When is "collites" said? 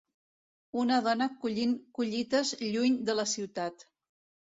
1.97-2.55